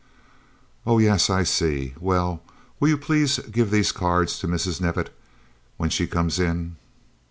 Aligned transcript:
"Oh 0.83 0.97
yes, 0.97 1.29
I 1.29 1.43
see. 1.43 1.93
Well, 1.99 2.41
will 2.79 2.89
you 2.89 2.97
please 2.97 3.37
give 3.51 3.69
these 3.69 3.91
cards 3.91 4.39
to 4.39 4.47
Mrs. 4.47 4.81
Knevitt 4.81 5.15
when 5.77 5.91
she 5.91 6.07
comes 6.07 6.39
in?" 6.39 6.75